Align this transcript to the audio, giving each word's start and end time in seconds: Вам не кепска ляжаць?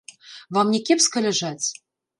Вам 0.57 0.73
не 0.77 0.81
кепска 0.89 1.27
ляжаць? 1.29 1.67